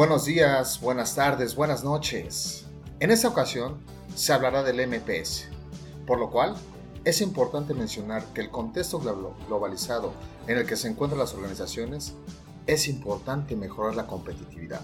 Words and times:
Buenos 0.00 0.24
días, 0.24 0.80
buenas 0.80 1.14
tardes, 1.14 1.54
buenas 1.54 1.84
noches. 1.84 2.64
En 3.00 3.10
esta 3.10 3.28
ocasión 3.28 3.76
se 4.14 4.32
hablará 4.32 4.62
del 4.62 4.88
MPS, 4.88 5.48
por 6.06 6.18
lo 6.18 6.30
cual 6.30 6.54
es 7.04 7.20
importante 7.20 7.74
mencionar 7.74 8.24
que 8.32 8.40
el 8.40 8.50
contexto 8.50 8.98
globalizado 9.46 10.14
en 10.46 10.56
el 10.56 10.64
que 10.64 10.76
se 10.76 10.88
encuentran 10.88 11.18
las 11.18 11.34
organizaciones 11.34 12.14
es 12.66 12.88
importante 12.88 13.56
mejorar 13.56 13.94
la 13.94 14.06
competitividad. 14.06 14.80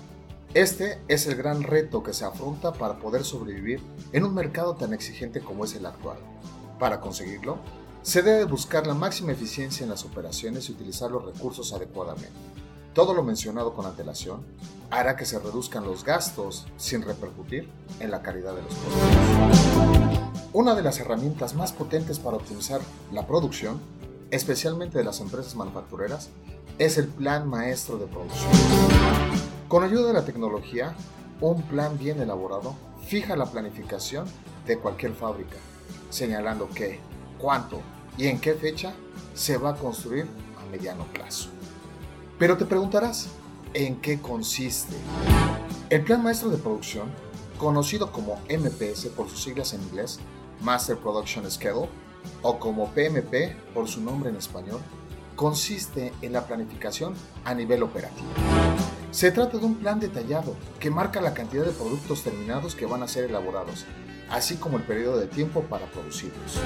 Este 0.52 1.01
es 1.09 1.27
el 1.27 1.37
gran 1.37 1.62
reto 1.62 2.03
que 2.03 2.12
se 2.12 2.27
afronta 2.27 2.75
para 2.75 2.98
poder 2.98 3.25
sobrevivir 3.25 3.80
en 4.12 4.23
un 4.23 4.34
mercado 4.34 4.77
tan 4.77 4.92
exigente 4.92 5.41
como 5.41 5.64
es 5.64 5.75
el 5.77 5.87
actual. 5.87 6.19
Para 6.78 7.01
conseguirlo, 7.01 7.56
se 8.03 8.20
debe 8.20 8.45
buscar 8.45 8.87
la 8.87 8.92
máxima 8.92 9.33
eficiencia 9.33 9.83
en 9.83 9.89
las 9.89 10.05
operaciones 10.05 10.69
y 10.69 10.73
utilizar 10.73 11.11
los 11.11 11.25
recursos 11.25 11.73
adecuadamente. 11.73 12.66
Todo 12.96 13.12
lo 13.12 13.23
mencionado 13.23 13.74
con 13.74 13.84
antelación 13.84 14.41
hará 14.91 15.16
que 15.16 15.27
se 15.27 15.38
reduzcan 15.38 15.84
los 15.84 16.02
gastos 16.02 16.66
sin 16.78 17.02
repercutir 17.02 17.69
en 18.00 18.10
la 18.10 18.22
calidad 18.22 18.55
de 18.55 18.62
los 18.62 18.74
productos. 18.74 20.41
Una 20.55 20.74
de 20.74 20.80
las 20.80 20.98
herramientas 20.98 21.55
más 21.55 21.72
potentes 21.72 22.19
para 22.19 22.38
optimizar 22.38 22.80
la 23.12 23.27
producción, 23.27 23.82
especialmente 24.30 24.96
de 24.96 25.05
las 25.05 25.20
empresas 25.20 25.56
manufactureras, 25.56 26.30
es 26.78 26.96
el 26.96 27.09
plan 27.09 27.46
maestro 27.46 27.98
de 27.98 28.06
producción. 28.06 28.50
Con 29.69 29.84
ayuda 29.84 30.06
de 30.06 30.14
la 30.14 30.24
tecnología, 30.24 30.94
un 31.42 31.60
plan 31.64 31.98
bien 31.98 32.19
elaborado 32.22 32.77
fija 33.06 33.36
la 33.36 33.44
planificación 33.44 34.25
de 34.66 34.78
cualquier 34.78 35.12
fábrica, 35.12 35.58
señalando 36.08 36.70
qué, 36.75 37.00
cuánto 37.38 37.83
y 38.16 38.28
en 38.28 38.41
qué 38.41 38.55
fecha 38.55 38.94
se 39.34 39.58
va 39.58 39.72
a 39.72 39.77
construir 39.77 40.27
a 40.58 40.70
mediano 40.70 41.05
plazo. 41.12 41.50
Pero 42.39 42.59
te 42.59 42.67
preguntarás, 42.67 43.29
¿en 43.73 43.97
qué 43.97 44.20
consiste? 44.20 44.95
El 45.89 46.03
Plan 46.03 46.23
Maestro 46.23 46.51
de 46.51 46.59
Producción, 46.59 47.11
conocido 47.56 48.12
como 48.12 48.39
MPS 48.51 49.06
por 49.17 49.31
sus 49.31 49.43
siglas 49.43 49.73
en 49.73 49.83
inglés, 49.83 50.19
Master 50.61 50.98
Production 50.98 51.51
Schedule, 51.51 51.89
o 52.43 52.59
como 52.59 52.91
PMP 52.91 53.56
por 53.73 53.89
su 53.89 54.03
nombre 54.03 54.28
en 54.28 54.37
español, 54.37 54.81
consiste 55.34 56.12
en 56.20 56.34
la 56.34 56.47
planificación 56.47 57.15
a 57.45 57.55
nivel 57.55 57.83
operativo. 57.83 58.28
Se 59.12 59.31
trata 59.31 59.56
de 59.56 59.65
un 59.65 59.77
plan 59.77 59.98
detallado 59.98 60.56
que 60.78 60.91
marca 60.91 61.23
la 61.23 61.33
cantidad 61.33 61.65
de 61.65 61.73
productos 61.73 62.23
terminados 62.23 62.75
que 62.75 62.84
van 62.84 63.03
a 63.03 63.09
ser 63.09 63.25
elaborados, 63.25 63.87
así 64.28 64.56
como 64.56 64.77
el 64.77 64.83
periodo 64.83 65.17
de 65.19 65.27
tiempo 65.27 65.62
para 65.62 65.87
producirlos. 65.87 66.61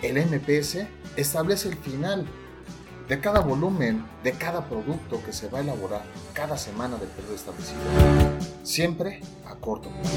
El 0.00 0.16
MPS 0.24 0.86
establece 1.16 1.68
el 1.68 1.76
final 1.76 2.26
de 3.10 3.18
cada 3.18 3.40
volumen, 3.40 4.04
de 4.22 4.30
cada 4.34 4.68
producto 4.68 5.20
que 5.26 5.32
se 5.32 5.48
va 5.48 5.58
a 5.58 5.62
elaborar 5.62 6.04
cada 6.32 6.56
semana 6.56 6.96
del 6.96 7.08
periodo 7.08 7.34
establecido, 7.34 7.80
siempre 8.62 9.20
a 9.46 9.56
corto 9.56 9.88
plazo. 9.88 10.16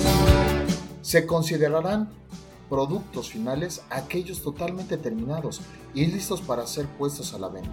Se 1.02 1.26
considerarán 1.26 2.12
productos 2.70 3.32
finales 3.32 3.82
aquellos 3.90 4.44
totalmente 4.44 4.98
terminados 4.98 5.62
y 5.96 6.06
listos 6.06 6.42
para 6.42 6.68
ser 6.68 6.86
puestos 6.86 7.34
a 7.34 7.40
la 7.40 7.48
venta. 7.48 7.72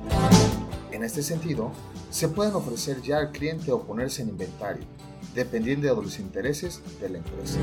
En 0.90 1.04
este 1.04 1.22
sentido, 1.22 1.70
se 2.10 2.28
pueden 2.28 2.54
ofrecer 2.54 3.02
ya 3.02 3.18
al 3.18 3.30
cliente 3.30 3.72
o 3.72 3.82
ponerse 3.82 4.22
en 4.22 4.30
inventario, 4.30 4.86
dependiendo 5.34 5.86
de 5.86 6.02
los 6.02 6.18
intereses 6.18 6.80
de 6.98 7.10
la 7.10 7.18
empresa. 7.18 7.58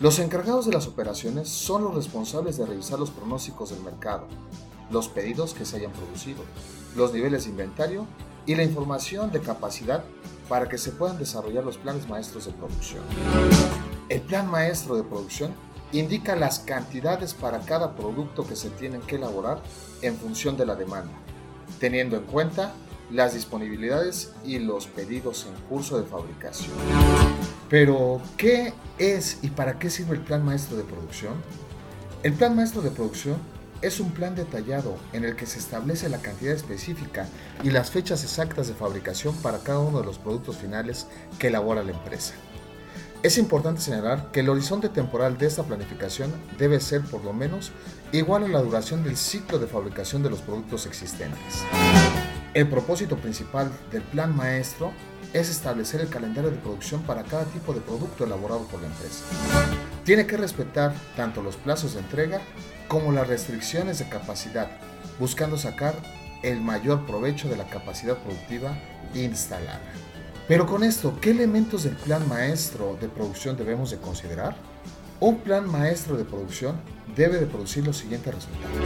Los 0.00 0.18
encargados 0.18 0.64
de 0.64 0.72
las 0.72 0.86
operaciones 0.86 1.50
son 1.50 1.84
los 1.84 1.94
responsables 1.94 2.56
de 2.56 2.64
revisar 2.64 2.98
los 2.98 3.10
pronósticos 3.10 3.68
del 3.68 3.82
mercado, 3.82 4.26
los 4.90 5.08
pedidos 5.08 5.54
que 5.54 5.64
se 5.64 5.76
hayan 5.76 5.92
producido, 5.92 6.42
los 6.96 7.12
niveles 7.12 7.44
de 7.44 7.50
inventario 7.50 8.06
y 8.46 8.54
la 8.54 8.62
información 8.62 9.30
de 9.30 9.40
capacidad 9.40 10.04
para 10.48 10.68
que 10.68 10.78
se 10.78 10.92
puedan 10.92 11.18
desarrollar 11.18 11.64
los 11.64 11.78
planes 11.78 12.08
maestros 12.08 12.46
de 12.46 12.52
producción. 12.52 13.02
El 14.08 14.20
plan 14.22 14.50
maestro 14.50 14.96
de 14.96 15.02
producción 15.02 15.54
indica 15.92 16.36
las 16.36 16.58
cantidades 16.58 17.34
para 17.34 17.60
cada 17.60 17.94
producto 17.94 18.46
que 18.46 18.56
se 18.56 18.70
tienen 18.70 19.00
que 19.02 19.16
elaborar 19.16 19.62
en 20.00 20.16
función 20.16 20.56
de 20.56 20.66
la 20.66 20.74
demanda, 20.74 21.12
teniendo 21.78 22.16
en 22.16 22.24
cuenta 22.24 22.74
las 23.10 23.34
disponibilidades 23.34 24.32
y 24.44 24.58
los 24.58 24.86
pedidos 24.86 25.46
en 25.46 25.54
curso 25.68 26.00
de 26.00 26.06
fabricación. 26.06 26.72
Pero, 27.68 28.20
¿qué 28.36 28.72
es 28.98 29.38
y 29.42 29.48
para 29.48 29.78
qué 29.78 29.90
sirve 29.90 30.16
el 30.16 30.22
plan 30.22 30.44
maestro 30.44 30.76
de 30.76 30.84
producción? 30.84 31.34
El 32.22 32.32
plan 32.34 32.56
maestro 32.56 32.82
de 32.82 32.90
producción 32.90 33.36
es 33.82 33.98
un 33.98 34.12
plan 34.12 34.34
detallado 34.34 34.96
en 35.12 35.24
el 35.24 35.36
que 35.36 35.46
se 35.46 35.58
establece 35.58 36.08
la 36.08 36.22
cantidad 36.22 36.54
específica 36.54 37.26
y 37.62 37.70
las 37.70 37.90
fechas 37.90 38.22
exactas 38.22 38.68
de 38.68 38.74
fabricación 38.74 39.34
para 39.36 39.58
cada 39.58 39.80
uno 39.80 40.00
de 40.00 40.06
los 40.06 40.18
productos 40.18 40.56
finales 40.56 41.08
que 41.38 41.48
elabora 41.48 41.82
la 41.82 41.90
empresa. 41.90 42.34
Es 43.24 43.38
importante 43.38 43.80
señalar 43.80 44.30
que 44.32 44.40
el 44.40 44.48
horizonte 44.48 44.88
temporal 44.88 45.38
de 45.38 45.46
esta 45.46 45.64
planificación 45.64 46.32
debe 46.58 46.80
ser 46.80 47.02
por 47.02 47.24
lo 47.24 47.32
menos 47.32 47.72
igual 48.12 48.44
a 48.44 48.48
la 48.48 48.62
duración 48.62 49.04
del 49.04 49.16
ciclo 49.16 49.58
de 49.58 49.66
fabricación 49.66 50.22
de 50.22 50.30
los 50.30 50.40
productos 50.40 50.86
existentes. 50.86 51.62
El 52.54 52.68
propósito 52.68 53.16
principal 53.16 53.70
del 53.90 54.02
plan 54.02 54.36
maestro 54.36 54.92
es 55.32 55.48
establecer 55.48 56.00
el 56.00 56.08
calendario 56.08 56.50
de 56.50 56.56
producción 56.58 57.02
para 57.02 57.22
cada 57.22 57.44
tipo 57.44 57.72
de 57.72 57.80
producto 57.80 58.24
elaborado 58.24 58.64
por 58.66 58.80
la 58.80 58.88
empresa. 58.88 59.24
Tiene 60.04 60.26
que 60.26 60.36
respetar 60.36 60.92
tanto 61.16 61.42
los 61.42 61.56
plazos 61.56 61.94
de 61.94 62.00
entrega 62.00 62.40
como 62.92 63.10
las 63.10 63.26
restricciones 63.26 64.00
de 64.00 64.08
capacidad, 64.10 64.68
buscando 65.18 65.56
sacar 65.56 65.94
el 66.42 66.60
mayor 66.60 67.06
provecho 67.06 67.48
de 67.48 67.56
la 67.56 67.64
capacidad 67.64 68.18
productiva 68.18 68.76
instalada. 69.14 69.80
Pero 70.46 70.66
con 70.66 70.84
esto, 70.84 71.16
¿qué 71.18 71.30
elementos 71.30 71.84
del 71.84 71.96
plan 71.96 72.28
maestro 72.28 72.98
de 73.00 73.08
producción 73.08 73.56
debemos 73.56 73.92
de 73.92 73.96
considerar? 73.96 74.54
Un 75.20 75.38
plan 75.38 75.66
maestro 75.70 76.18
de 76.18 76.26
producción 76.26 76.76
debe 77.16 77.38
de 77.38 77.46
producir 77.46 77.82
los 77.82 77.96
siguientes 77.96 78.34
resultados. 78.34 78.76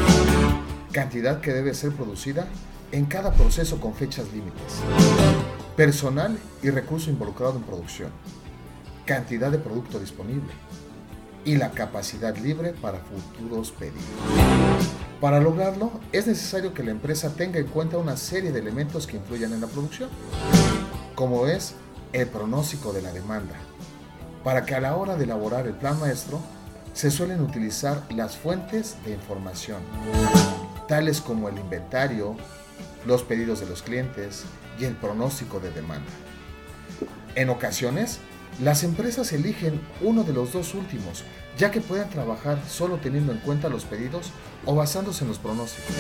Cantidad 0.93 1.41
que 1.41 1.53
debe 1.53 1.75
ser 1.75 1.91
producida 1.91 2.47
en 2.93 3.07
cada 3.07 3.33
proceso 3.33 3.81
con 3.81 3.93
fechas 3.93 4.27
límites 4.33 4.83
personal 5.77 6.39
y 6.63 6.71
recurso 6.71 7.11
involucrado 7.11 7.57
en 7.57 7.65
producción, 7.65 8.11
cantidad 9.05 9.51
de 9.51 9.59
producto 9.59 9.99
disponible 9.99 10.53
y 11.47 11.57
la 11.57 11.71
capacidad 11.71 12.37
libre 12.37 12.75
para 12.75 12.99
futuros 12.99 13.71
pedidos. 13.71 14.03
Para 15.21 15.41
lograrlo, 15.41 15.93
es 16.13 16.27
necesario 16.27 16.75
que 16.75 16.83
la 16.83 16.91
empresa 16.91 17.33
tenga 17.35 17.59
en 17.59 17.69
cuenta 17.69 17.97
una 17.97 18.17
serie 18.19 18.53
de 18.53 18.59
elementos 18.59 19.07
que 19.07 19.17
influyan 19.17 19.53
en 19.55 19.63
la 19.63 19.69
producción, 19.69 20.11
como 21.15 21.47
es 21.47 21.75
el 22.13 22.27
pronóstico 22.27 22.93
de 22.93 23.01
la 23.01 23.13
demanda, 23.13 23.55
para 24.45 24.67
que 24.67 24.75
a 24.75 24.81
la 24.81 24.97
hora 24.97 25.17
de 25.17 25.25
elaborar 25.25 25.67
el 25.67 25.75
plan 25.75 25.99
maestro 26.01 26.41
se 26.93 27.11
suelen 27.11 27.41
utilizar 27.41 28.03
las 28.11 28.37
fuentes 28.37 28.97
de 29.05 29.13
información, 29.13 29.81
tales 30.89 31.21
como 31.21 31.49
el 31.49 31.59
inventario, 31.59 32.37
los 33.07 33.23
pedidos 33.23 33.61
de 33.61 33.67
los 33.67 33.83
clientes, 33.83 34.45
y 34.79 34.85
el 34.85 34.97
pronóstico 34.97 35.61
de 35.61 35.71
demanda. 35.71 36.11
En 37.35 37.51
ocasiones, 37.51 38.19
las 38.61 38.85
empresas 38.85 39.33
eligen 39.33 39.81
uno 40.01 40.23
de 40.23 40.33
los 40.33 40.53
dos 40.53 40.75
últimos, 40.75 41.25
ya 41.59 41.71
que 41.71 41.81
pueden 41.81 42.09
trabajar 42.09 42.59
solo 42.69 42.97
teniendo 42.97 43.33
en 43.33 43.39
cuenta 43.39 43.69
los 43.69 43.85
pedidos 43.85 44.31
o 44.65 44.75
basándose 44.75 45.25
en 45.25 45.29
los 45.29 45.39
pronósticos. 45.39 45.95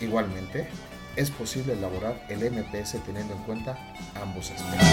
Igualmente, 0.00 0.68
es 1.16 1.30
posible 1.30 1.74
elaborar 1.74 2.26
el 2.28 2.38
MPS 2.50 2.96
teniendo 3.04 3.34
en 3.34 3.42
cuenta 3.42 3.78
ambos 4.22 4.50
aspectos. 4.50 4.88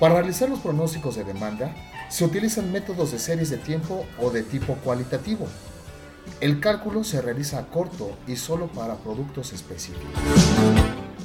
Para 0.00 0.14
realizar 0.14 0.48
los 0.48 0.60
pronósticos 0.60 1.16
de 1.16 1.24
demanda, 1.24 1.74
se 2.08 2.24
utilizan 2.24 2.70
métodos 2.70 3.12
de 3.12 3.18
series 3.18 3.50
de 3.50 3.58
tiempo 3.58 4.06
o 4.20 4.30
de 4.30 4.42
tipo 4.42 4.74
cualitativo. 4.76 5.48
El 6.40 6.60
cálculo 6.60 7.04
se 7.04 7.22
realiza 7.22 7.58
a 7.58 7.66
corto 7.66 8.16
y 8.26 8.36
solo 8.36 8.68
para 8.68 8.96
productos 8.96 9.52
específicos. 9.52 10.10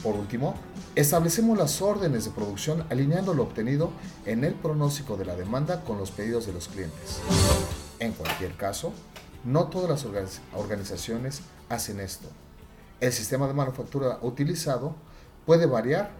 Por 0.03 0.15
último, 0.15 0.55
establecemos 0.95 1.57
las 1.57 1.81
órdenes 1.81 2.25
de 2.25 2.31
producción 2.31 2.85
alineando 2.89 3.35
lo 3.35 3.43
obtenido 3.43 3.91
en 4.25 4.43
el 4.43 4.55
pronóstico 4.55 5.15
de 5.15 5.25
la 5.25 5.35
demanda 5.35 5.83
con 5.83 5.97
los 5.99 6.09
pedidos 6.09 6.47
de 6.47 6.53
los 6.53 6.67
clientes. 6.67 7.19
En 7.99 8.13
cualquier 8.13 8.55
caso, 8.55 8.93
no 9.43 9.65
todas 9.67 10.05
las 10.05 10.41
organizaciones 10.55 11.41
hacen 11.69 11.99
esto. 11.99 12.27
El 12.99 13.11
sistema 13.13 13.47
de 13.47 13.53
manufactura 13.53 14.17
utilizado 14.21 14.95
puede 15.45 15.67
variar 15.67 16.11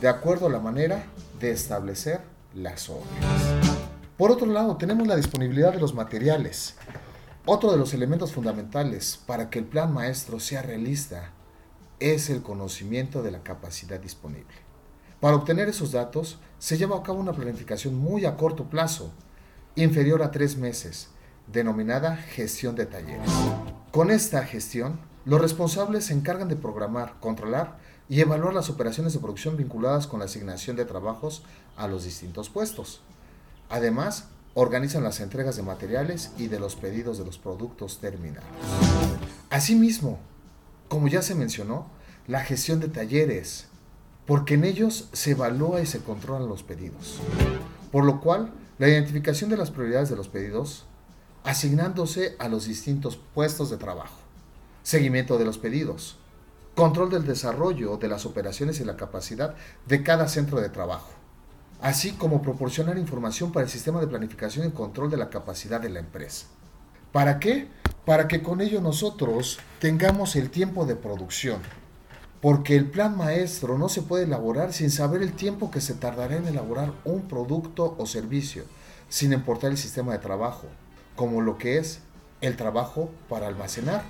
de 0.00 0.08
acuerdo 0.08 0.46
a 0.46 0.50
la 0.50 0.60
manera 0.60 1.04
de 1.38 1.50
establecer 1.50 2.20
las 2.54 2.88
órdenes. 2.88 3.68
Por 4.16 4.30
otro 4.30 4.46
lado, 4.46 4.76
tenemos 4.76 5.06
la 5.06 5.16
disponibilidad 5.16 5.72
de 5.72 5.80
los 5.80 5.94
materiales. 5.94 6.74
Otro 7.44 7.70
de 7.70 7.78
los 7.78 7.94
elementos 7.94 8.32
fundamentales 8.32 9.20
para 9.26 9.50
que 9.50 9.58
el 9.58 9.66
plan 9.66 9.92
maestro 9.92 10.40
sea 10.40 10.62
realista 10.62 11.32
es 12.00 12.30
el 12.30 12.42
conocimiento 12.42 13.22
de 13.22 13.30
la 13.30 13.42
capacidad 13.42 14.00
disponible. 14.00 14.54
Para 15.20 15.36
obtener 15.36 15.68
esos 15.68 15.92
datos, 15.92 16.38
se 16.58 16.78
lleva 16.78 16.96
a 16.96 17.02
cabo 17.02 17.18
una 17.18 17.32
planificación 17.32 17.96
muy 17.96 18.24
a 18.24 18.36
corto 18.36 18.64
plazo, 18.70 19.10
inferior 19.74 20.22
a 20.22 20.30
tres 20.30 20.56
meses, 20.56 21.08
denominada 21.46 22.16
gestión 22.16 22.76
de 22.76 22.86
talleres. 22.86 23.30
Con 23.90 24.10
esta 24.10 24.44
gestión, 24.44 25.00
los 25.24 25.40
responsables 25.40 26.06
se 26.06 26.14
encargan 26.14 26.48
de 26.48 26.56
programar, 26.56 27.14
controlar 27.20 27.78
y 28.08 28.20
evaluar 28.20 28.54
las 28.54 28.70
operaciones 28.70 29.12
de 29.12 29.18
producción 29.18 29.56
vinculadas 29.56 30.06
con 30.06 30.20
la 30.20 30.26
asignación 30.26 30.76
de 30.76 30.84
trabajos 30.84 31.42
a 31.76 31.88
los 31.88 32.04
distintos 32.04 32.48
puestos. 32.48 33.00
Además, 33.68 34.28
organizan 34.54 35.04
las 35.04 35.20
entregas 35.20 35.56
de 35.56 35.62
materiales 35.62 36.30
y 36.38 36.46
de 36.46 36.58
los 36.58 36.76
pedidos 36.76 37.18
de 37.18 37.24
los 37.24 37.38
productos 37.38 37.98
terminados. 37.98 38.48
Asimismo, 39.50 40.18
como 40.88 41.08
ya 41.08 41.22
se 41.22 41.34
mencionó, 41.34 41.86
la 42.26 42.40
gestión 42.40 42.80
de 42.80 42.88
talleres, 42.88 43.68
porque 44.26 44.54
en 44.54 44.64
ellos 44.64 45.08
se 45.12 45.30
evalúa 45.32 45.80
y 45.80 45.86
se 45.86 46.00
controlan 46.00 46.48
los 46.48 46.62
pedidos. 46.62 47.18
Por 47.92 48.04
lo 48.04 48.20
cual, 48.20 48.52
la 48.78 48.88
identificación 48.88 49.50
de 49.50 49.56
las 49.56 49.70
prioridades 49.70 50.10
de 50.10 50.16
los 50.16 50.28
pedidos, 50.28 50.84
asignándose 51.44 52.36
a 52.38 52.48
los 52.48 52.66
distintos 52.66 53.18
puestos 53.34 53.70
de 53.70 53.78
trabajo, 53.78 54.18
seguimiento 54.82 55.38
de 55.38 55.44
los 55.44 55.58
pedidos, 55.58 56.18
control 56.74 57.10
del 57.10 57.26
desarrollo 57.26 57.96
de 57.96 58.08
las 58.08 58.24
operaciones 58.24 58.80
y 58.80 58.84
la 58.84 58.96
capacidad 58.96 59.54
de 59.86 60.02
cada 60.02 60.28
centro 60.28 60.60
de 60.60 60.68
trabajo, 60.68 61.10
así 61.80 62.12
como 62.12 62.42
proporcionar 62.42 62.98
información 62.98 63.52
para 63.52 63.64
el 63.64 63.70
sistema 63.70 64.00
de 64.00 64.06
planificación 64.06 64.66
y 64.66 64.70
control 64.70 65.10
de 65.10 65.16
la 65.16 65.30
capacidad 65.30 65.80
de 65.80 65.88
la 65.88 66.00
empresa. 66.00 66.46
¿Para 67.10 67.40
qué? 67.40 67.68
Para 68.04 68.28
que 68.28 68.42
con 68.42 68.60
ello 68.60 68.80
nosotros 68.80 69.58
tengamos 69.80 70.36
el 70.36 70.50
tiempo 70.50 70.86
de 70.86 70.96
producción, 70.96 71.60
porque 72.40 72.76
el 72.76 72.90
plan 72.90 73.16
maestro 73.16 73.78
no 73.78 73.88
se 73.88 74.02
puede 74.02 74.24
elaborar 74.24 74.72
sin 74.72 74.90
saber 74.90 75.22
el 75.22 75.32
tiempo 75.32 75.70
que 75.70 75.80
se 75.80 75.94
tardará 75.94 76.36
en 76.36 76.46
elaborar 76.46 76.92
un 77.04 77.22
producto 77.22 77.96
o 77.98 78.06
servicio, 78.06 78.64
sin 79.08 79.32
importar 79.32 79.70
el 79.70 79.78
sistema 79.78 80.12
de 80.12 80.18
trabajo, 80.18 80.66
como 81.16 81.40
lo 81.40 81.58
que 81.58 81.78
es 81.78 82.00
el 82.40 82.56
trabajo 82.56 83.10
para 83.28 83.46
almacenar, 83.48 84.02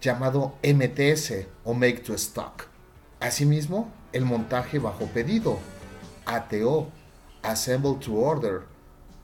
llamado 0.00 0.54
MTS 0.62 1.46
o 1.64 1.74
Make 1.74 2.00
to 2.00 2.14
Stock. 2.14 2.64
Asimismo, 3.20 3.88
el 4.12 4.24
montaje 4.24 4.78
bajo 4.78 5.06
pedido, 5.06 5.58
ATO, 6.26 6.88
Assemble 7.42 7.94
to 7.94 8.14
Order, 8.14 8.62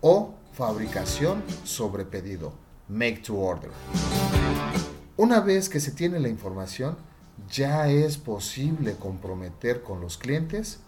o 0.00 0.34
fabricación 0.52 1.42
sobre 1.64 2.04
pedido, 2.04 2.52
Make 2.88 3.18
to 3.18 3.38
Order. 3.38 3.70
Una 5.18 5.40
vez 5.40 5.68
que 5.68 5.78
se 5.78 5.90
tiene 5.90 6.18
la 6.20 6.28
información, 6.28 6.96
ya 7.50 7.86
es 7.88 8.16
posible 8.16 8.94
comprometer 8.94 9.82
con 9.82 10.00
los 10.00 10.16
clientes 10.16 10.78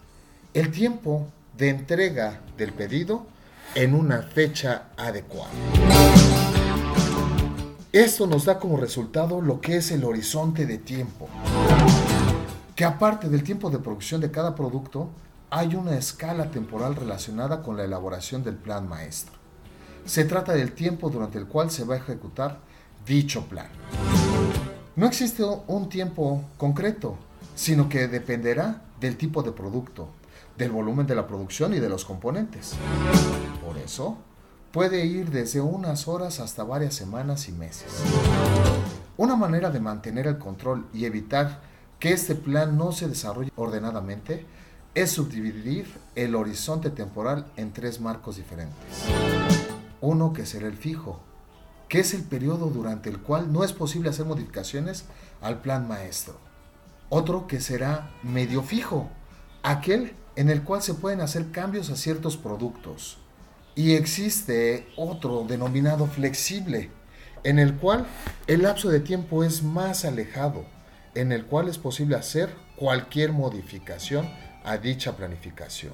el 0.55 0.71
tiempo 0.71 1.27
de 1.55 1.69
entrega 1.69 2.41
del 2.57 2.73
pedido 2.73 3.27
en 3.75 3.93
una 3.93 4.23
fecha 4.23 4.87
adecuada. 4.97 5.51
Esto 7.91 8.25
nos 8.25 8.45
da 8.45 8.57
como 8.57 8.77
resultado 8.77 9.41
lo 9.41 9.61
que 9.61 9.77
es 9.77 9.91
el 9.91 10.03
horizonte 10.03 10.65
de 10.65 10.79
tiempo, 10.79 11.29
que 12.75 12.83
aparte 12.83 13.29
del 13.29 13.43
tiempo 13.43 13.69
de 13.69 13.77
producción 13.77 14.21
de 14.21 14.31
cada 14.31 14.55
producto, 14.55 15.09
hay 15.51 15.75
una 15.75 15.95
escala 15.97 16.49
temporal 16.49 16.95
relacionada 16.95 17.61
con 17.61 17.77
la 17.77 17.83
elaboración 17.83 18.43
del 18.43 18.55
plan 18.55 18.89
maestro. 18.89 19.35
Se 20.03 20.25
trata 20.25 20.53
del 20.53 20.71
tiempo 20.71 21.11
durante 21.11 21.37
el 21.37 21.45
cual 21.45 21.69
se 21.69 21.83
va 21.83 21.93
a 21.93 21.99
ejecutar 21.99 22.59
dicho 23.05 23.45
plan. 23.47 23.67
No 24.95 25.07
existe 25.07 25.43
un 25.67 25.89
tiempo 25.89 26.45
concreto, 26.57 27.17
sino 27.53 27.89
que 27.89 28.07
dependerá 28.07 28.81
del 29.01 29.17
tipo 29.17 29.43
de 29.43 29.51
producto, 29.51 30.07
del 30.57 30.71
volumen 30.71 31.05
de 31.05 31.15
la 31.15 31.27
producción 31.27 31.73
y 31.73 31.79
de 31.79 31.89
los 31.89 32.05
componentes. 32.05 32.75
Por 33.65 33.77
eso, 33.77 34.15
puede 34.71 35.05
ir 35.05 35.31
desde 35.31 35.59
unas 35.59 36.07
horas 36.07 36.39
hasta 36.39 36.63
varias 36.63 36.93
semanas 36.93 37.49
y 37.49 37.51
meses. 37.51 37.91
Una 39.17 39.35
manera 39.35 39.69
de 39.69 39.81
mantener 39.81 40.27
el 40.27 40.37
control 40.37 40.87
y 40.93 41.03
evitar 41.03 41.59
que 41.99 42.13
este 42.13 42.33
plan 42.33 42.77
no 42.77 42.93
se 42.93 43.09
desarrolle 43.09 43.51
ordenadamente 43.57 44.45
es 44.93 45.11
subdividir 45.11 45.93
el 46.15 46.35
horizonte 46.35 46.89
temporal 46.89 47.47
en 47.57 47.73
tres 47.73 47.99
marcos 47.99 48.37
diferentes. 48.37 48.77
Uno 49.99 50.31
que 50.31 50.45
será 50.45 50.67
el 50.67 50.77
fijo, 50.77 51.19
que 51.87 51.99
es 51.99 52.13
el 52.13 52.23
periodo 52.23 52.67
durante 52.67 53.09
el 53.09 53.19
cual 53.19 53.51
no 53.51 53.63
es 53.63 53.73
posible 53.73 54.09
hacer 54.09 54.25
modificaciones 54.25 55.05
al 55.41 55.61
plan 55.61 55.87
maestro. 55.87 56.39
Otro 57.09 57.47
que 57.47 57.61
será 57.61 58.11
medio 58.23 58.63
fijo, 58.63 59.09
aquel 59.63 60.13
en 60.35 60.49
el 60.49 60.63
cual 60.63 60.81
se 60.81 60.93
pueden 60.93 61.21
hacer 61.21 61.51
cambios 61.51 61.89
a 61.89 61.95
ciertos 61.95 62.37
productos. 62.37 63.17
Y 63.75 63.93
existe 63.93 64.87
otro 64.95 65.45
denominado 65.47 66.07
flexible, 66.07 66.89
en 67.43 67.59
el 67.59 67.75
cual 67.75 68.05
el 68.47 68.63
lapso 68.63 68.89
de 68.89 68.99
tiempo 68.99 69.43
es 69.43 69.63
más 69.63 70.05
alejado, 70.05 70.65
en 71.13 71.31
el 71.31 71.45
cual 71.45 71.67
es 71.67 71.77
posible 71.77 72.15
hacer 72.15 72.49
cualquier 72.75 73.31
modificación 73.31 74.29
a 74.63 74.77
dicha 74.77 75.15
planificación. 75.15 75.93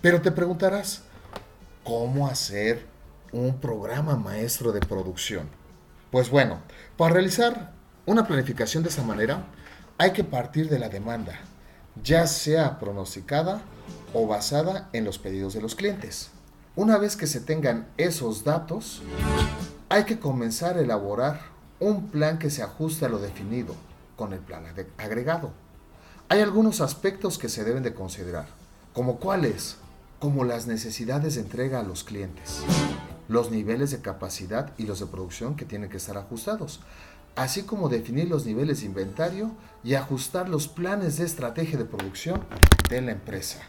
Pero 0.00 0.22
te 0.22 0.30
preguntarás, 0.30 1.02
¿cómo 1.82 2.28
hacer 2.28 2.86
un 3.34 3.58
programa 3.58 4.16
maestro 4.16 4.70
de 4.72 4.80
producción? 4.80 5.48
Pues 6.12 6.30
bueno, 6.30 6.60
para 6.96 7.14
realizar 7.14 7.72
una 8.06 8.26
planificación 8.26 8.84
de 8.84 8.90
esa 8.90 9.02
manera, 9.02 9.44
hay 9.98 10.12
que 10.12 10.22
partir 10.22 10.68
de 10.68 10.78
la 10.78 10.88
demanda, 10.88 11.40
ya 12.02 12.28
sea 12.28 12.78
pronosticada 12.78 13.60
o 14.12 14.28
basada 14.28 14.88
en 14.92 15.04
los 15.04 15.18
pedidos 15.18 15.52
de 15.52 15.60
los 15.60 15.74
clientes. 15.74 16.30
Una 16.76 16.96
vez 16.96 17.16
que 17.16 17.26
se 17.26 17.40
tengan 17.40 17.88
esos 17.96 18.44
datos, 18.44 19.02
hay 19.88 20.04
que 20.04 20.20
comenzar 20.20 20.76
a 20.76 20.80
elaborar 20.80 21.40
un 21.80 22.08
plan 22.10 22.38
que 22.38 22.50
se 22.50 22.62
ajuste 22.62 23.06
a 23.06 23.08
lo 23.08 23.18
definido 23.18 23.74
con 24.16 24.32
el 24.32 24.38
plan 24.38 24.64
agregado. 24.96 25.50
Hay 26.28 26.40
algunos 26.40 26.80
aspectos 26.80 27.38
que 27.38 27.48
se 27.48 27.64
deben 27.64 27.82
de 27.82 27.94
considerar, 27.94 28.46
como 28.92 29.18
cuáles, 29.18 29.76
como 30.20 30.44
las 30.44 30.66
necesidades 30.68 31.34
de 31.34 31.42
entrega 31.42 31.80
a 31.80 31.82
los 31.82 32.04
clientes, 32.04 32.62
los 33.28 33.50
niveles 33.50 33.90
de 33.90 34.00
capacidad 34.00 34.72
y 34.78 34.84
los 34.84 35.00
de 35.00 35.06
producción 35.06 35.56
que 35.56 35.64
tienen 35.64 35.90
que 35.90 35.96
estar 35.96 36.16
ajustados, 36.16 36.80
así 37.36 37.62
como 37.62 37.88
definir 37.88 38.28
los 38.28 38.46
niveles 38.46 38.80
de 38.80 38.86
inventario 38.86 39.52
y 39.82 39.94
ajustar 39.94 40.48
los 40.48 40.68
planes 40.68 41.16
de 41.16 41.24
estrategia 41.24 41.78
de 41.78 41.84
producción 41.84 42.44
de 42.88 43.00
la 43.00 43.12
empresa. 43.12 43.60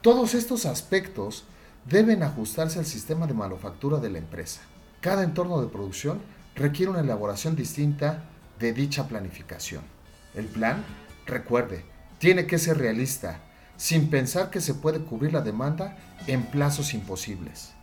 Todos 0.00 0.34
estos 0.34 0.66
aspectos 0.66 1.44
deben 1.86 2.22
ajustarse 2.22 2.78
al 2.78 2.86
sistema 2.86 3.26
de 3.26 3.34
manufactura 3.34 3.98
de 3.98 4.10
la 4.10 4.18
empresa. 4.18 4.60
Cada 5.00 5.22
entorno 5.22 5.60
de 5.60 5.68
producción 5.68 6.20
requiere 6.54 6.90
una 6.90 7.00
elaboración 7.00 7.56
distinta 7.56 8.24
de 8.58 8.72
dicha 8.72 9.08
planificación. 9.08 9.82
El 10.34 10.46
plan 10.46 10.84
Recuerde, 11.26 11.84
tiene 12.18 12.46
que 12.46 12.58
ser 12.58 12.78
realista, 12.78 13.40
sin 13.76 14.10
pensar 14.10 14.50
que 14.50 14.60
se 14.60 14.74
puede 14.74 15.00
cubrir 15.00 15.32
la 15.32 15.40
demanda 15.40 15.96
en 16.26 16.42
plazos 16.42 16.92
imposibles. 16.94 17.73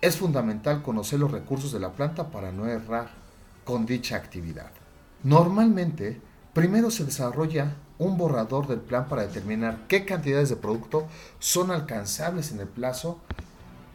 Es 0.00 0.16
fundamental 0.16 0.82
conocer 0.82 1.18
los 1.18 1.32
recursos 1.32 1.72
de 1.72 1.80
la 1.80 1.92
planta 1.92 2.30
para 2.30 2.52
no 2.52 2.66
errar 2.66 3.08
con 3.64 3.84
dicha 3.84 4.16
actividad. 4.16 4.70
Normalmente, 5.24 6.20
primero 6.52 6.92
se 6.92 7.04
desarrolla 7.04 7.74
un 7.98 8.16
borrador 8.16 8.68
del 8.68 8.78
plan 8.78 9.08
para 9.08 9.22
determinar 9.22 9.86
qué 9.88 10.04
cantidades 10.04 10.50
de 10.50 10.56
producto 10.56 11.08
son 11.40 11.72
alcanzables 11.72 12.52
en 12.52 12.60
el 12.60 12.68
plazo 12.68 13.18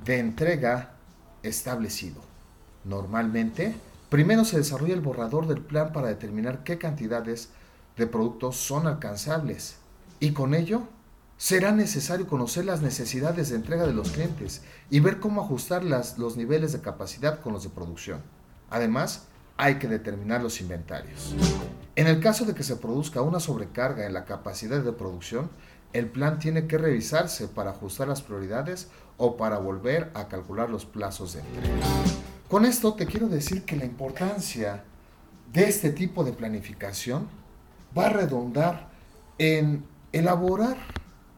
de 0.03 0.19
entrega 0.19 0.91
establecido. 1.41 2.21
Normalmente, 2.83 3.73
primero 4.09 4.43
se 4.43 4.57
desarrolla 4.57 4.95
el 4.95 5.01
borrador 5.01 5.47
del 5.47 5.61
plan 5.61 5.93
para 5.93 6.09
determinar 6.09 6.65
qué 6.65 6.77
cantidades 6.77 7.49
de 7.95 8.07
productos 8.07 8.57
son 8.57 8.87
alcanzables 8.87 9.77
y 10.19 10.33
con 10.33 10.53
ello 10.53 10.83
será 11.37 11.71
necesario 11.71 12.27
conocer 12.27 12.65
las 12.65 12.81
necesidades 12.81 13.49
de 13.49 13.55
entrega 13.55 13.85
de 13.85 13.93
los 13.93 14.11
clientes 14.11 14.61
y 14.89 14.99
ver 14.99 15.19
cómo 15.19 15.41
ajustar 15.41 15.83
las, 15.83 16.17
los 16.17 16.37
niveles 16.37 16.73
de 16.73 16.81
capacidad 16.81 17.41
con 17.41 17.53
los 17.53 17.63
de 17.63 17.69
producción. 17.69 18.21
Además, 18.69 19.27
hay 19.57 19.75
que 19.75 19.87
determinar 19.87 20.41
los 20.41 20.61
inventarios. 20.61 21.35
En 21.95 22.07
el 22.07 22.19
caso 22.19 22.45
de 22.45 22.55
que 22.55 22.63
se 22.63 22.75
produzca 22.75 23.21
una 23.21 23.39
sobrecarga 23.39 24.05
en 24.05 24.13
la 24.13 24.25
capacidad 24.25 24.81
de 24.81 24.91
producción, 24.93 25.49
el 25.93 26.07
plan 26.07 26.39
tiene 26.39 26.65
que 26.65 26.79
revisarse 26.79 27.47
para 27.47 27.71
ajustar 27.71 28.07
las 28.07 28.21
prioridades 28.21 28.87
o 29.17 29.37
para 29.37 29.59
volver 29.59 30.11
a 30.15 30.27
calcular 30.27 30.69
los 30.69 30.85
plazos 30.85 31.33
de 31.33 31.41
entrega. 31.41 31.85
Con 32.49 32.65
esto 32.65 32.95
te 32.95 33.05
quiero 33.05 33.27
decir 33.27 33.63
que 33.63 33.75
la 33.75 33.85
importancia 33.85 34.83
de 35.51 35.69
este 35.69 35.91
tipo 35.91 36.23
de 36.23 36.33
planificación 36.33 37.27
va 37.95 38.07
a 38.07 38.09
redondar 38.09 38.89
en 39.37 39.85
elaborar 40.11 40.77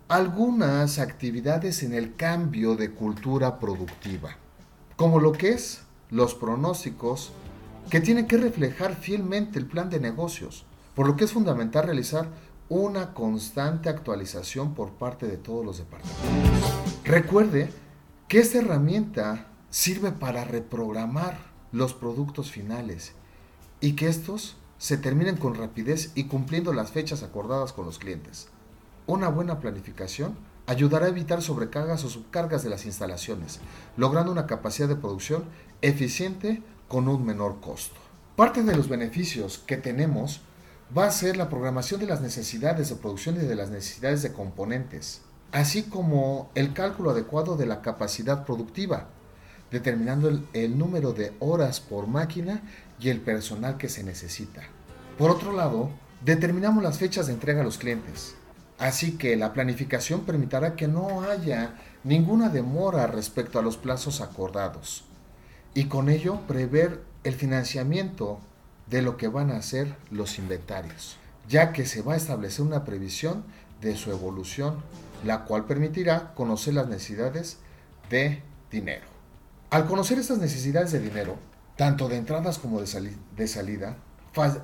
algunas 0.08 1.00
actividades 1.00 1.82
en 1.82 1.94
el 1.94 2.16
cambio 2.16 2.76
de 2.76 2.92
cultura 2.92 3.60
productiva, 3.60 4.38
como 4.96 5.20
lo 5.20 5.32
que 5.32 5.50
es 5.50 5.82
los 6.12 6.36
pronósticos 6.36 7.32
que 7.90 8.02
tienen 8.02 8.28
que 8.28 8.38
reflejar 8.38 8.96
fielmente 8.96 9.58
el 9.58 9.66
plan 9.66 9.90
de 9.90 10.00
negocios, 10.00 10.66
por 10.94 11.08
lo 11.08 11.16
que 11.16 11.24
es 11.24 11.32
fundamental 11.32 11.86
realizar 11.86 12.30
una 12.70 13.16
constante 13.16 13.90
actualización 13.90 14.76
por 14.76 14.92
parte 14.92 15.26
de 15.26 15.38
todos 15.38 15.66
los 15.66 15.80
departamentos. 15.80 16.74
Recuerde 17.04 17.72
que 18.28 18.40
esta 18.40 18.60
herramienta 18.60 19.48
sirve 19.72 20.12
para 20.12 20.46
reprogramar 20.46 21.40
los 21.72 21.96
productos 21.96 22.52
finales 22.52 23.14
y 23.82 23.94
que 23.94 24.08
estos 24.08 24.56
se 24.78 24.98
terminen 24.98 25.38
con 25.38 25.56
rapidez 25.56 26.12
y 26.14 26.26
cumpliendo 26.26 26.74
las 26.74 26.92
fechas 26.92 27.24
acordadas 27.24 27.74
con 27.74 27.86
los 27.86 27.98
clientes. 27.98 28.50
Una 29.08 29.30
buena 29.30 29.60
planificación 29.60 30.36
ayudará 30.68 31.06
a 31.06 31.10
evitar 31.10 31.42
sobrecargas 31.42 32.04
o 32.04 32.10
subcargas 32.10 32.64
de 32.64 32.70
las 32.70 32.86
instalaciones, 32.86 33.60
logrando 33.98 34.32
una 34.32 34.48
capacidad 34.48 34.88
de 34.88 34.96
producción 34.96 35.46
eficiente 35.82 36.64
con 36.88 37.08
un 37.08 37.26
menor 37.26 37.60
costo. 37.62 38.00
Parte 38.36 38.64
de 38.64 38.76
los 38.76 38.90
beneficios 38.90 39.60
que 39.60 39.78
tenemos 39.78 40.42
va 40.96 41.06
a 41.06 41.12
ser 41.12 41.38
la 41.38 41.50
programación 41.50 42.00
de 42.00 42.08
las 42.08 42.22
necesidades 42.22 42.90
de 42.90 42.96
producción 42.96 43.36
y 43.36 43.46
de 43.46 43.56
las 43.56 43.70
necesidades 43.70 44.24
de 44.24 44.34
componentes, 44.34 45.22
así 45.52 45.84
como 45.84 46.50
el 46.56 46.74
cálculo 46.74 47.12
adecuado 47.12 47.56
de 47.58 47.66
la 47.66 47.82
capacidad 47.82 48.46
productiva, 48.46 49.08
determinando 49.72 50.30
el, 50.54 50.78
número 50.78 51.14
de 51.14 51.34
horas 51.40 51.80
por 51.80 52.08
máquina 52.08 52.62
y 53.00 53.10
el 53.10 53.22
personal 53.22 53.78
que 53.78 53.90
se 53.90 54.04
necesita. 54.04 54.64
Por 55.18 55.32
otro 55.32 55.54
lado, 55.54 55.90
determinamos 56.24 56.84
las 56.84 56.98
fechas 56.98 57.28
de 57.28 57.34
entrega 57.34 57.62
a 57.62 57.64
los 57.64 57.78
clientes, 57.78 58.36
así 58.80 59.18
que 59.18 59.36
la 59.36 59.54
planificación 59.54 60.22
permitirá 60.22 60.76
que 60.76 60.88
no 60.88 61.22
haya 61.22 61.76
ninguna 62.04 62.50
demora 62.50 63.08
respecto 63.08 63.60
a 63.60 63.62
los 63.62 63.78
plazos 63.78 64.22
acordados 64.22 65.06
y 65.74 65.86
con 65.86 66.10
ello 66.10 66.40
prever 66.48 67.04
el 67.24 67.34
financiamiento 67.34 68.40
de 68.88 69.02
lo 69.02 69.18
que 69.18 69.28
van 69.28 69.52
a 69.52 69.62
ser 69.62 69.96
los 70.12 70.40
inventarios, 70.40 71.18
ya 71.50 71.74
que 71.74 71.86
se 71.86 72.02
va 72.02 72.14
a 72.14 72.18
establecer 72.18 72.66
una 72.66 72.86
previsión 72.86 73.44
de 73.82 73.96
su 73.96 74.12
evolución, 74.12 74.78
la 75.24 75.44
cual 75.44 75.66
permitirá 75.66 76.34
conocer 76.34 76.76
las 76.76 76.88
necesidades 76.88 77.58
de 78.10 78.42
dinero. 78.72 79.06
Al 79.70 79.86
conocer 79.86 80.20
estas 80.20 80.38
necesidades 80.38 80.92
de 80.92 81.00
dinero, 81.00 81.38
tanto 81.76 82.08
de 82.08 82.18
entradas 82.18 82.58
como 82.58 82.80
de, 82.80 83.14
de 83.36 83.48
salida, 83.48 83.98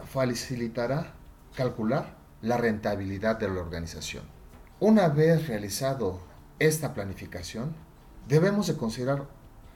facilitará 0.08 1.14
calcular 1.56 2.21
la 2.42 2.58
rentabilidad 2.58 3.40
de 3.40 3.48
la 3.48 3.62
organización. 3.62 4.24
Una 4.80 5.10
vez 5.10 5.48
realizado 5.48 6.20
esta 6.60 6.94
planificación, 6.94 7.76
debemos 8.28 8.68
de 8.68 8.76
considerar 8.76 9.28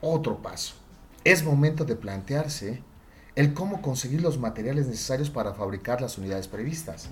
otro 0.02 0.42
paso. 0.42 0.76
Es 1.24 1.44
momento 1.44 1.86
de 1.86 1.96
plantearse 1.96 2.84
el 3.36 3.54
cómo 3.54 3.82
conseguir 3.82 4.22
los 4.22 4.40
materiales 4.40 4.88
necesarios 4.88 5.30
para 5.30 5.54
fabricar 5.54 6.02
las 6.02 6.18
unidades 6.18 6.48
previstas, 6.48 7.10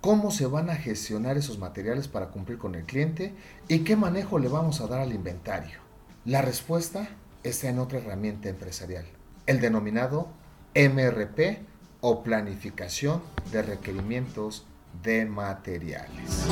cómo 0.00 0.30
se 0.30 0.46
van 0.46 0.70
a 0.70 0.76
gestionar 0.76 1.36
esos 1.36 1.58
materiales 1.58 2.08
para 2.08 2.28
cumplir 2.28 2.58
con 2.58 2.74
el 2.74 2.84
cliente 2.84 3.34
y 3.68 3.80
qué 3.80 3.94
manejo 3.94 4.38
le 4.38 4.48
vamos 4.48 4.80
a 4.80 4.86
dar 4.86 5.00
al 5.00 5.12
inventario. 5.12 5.78
La 6.24 6.40
respuesta 6.40 7.08
está 7.42 7.68
en 7.68 7.78
otra 7.78 7.98
herramienta 7.98 8.48
empresarial, 8.48 9.04
el 9.46 9.60
denominado 9.60 10.28
MRP 10.74 11.58
o 12.06 12.22
planificación 12.22 13.22
de 13.50 13.62
requerimientos 13.62 14.66
de 15.02 15.24
materiales. 15.24 16.44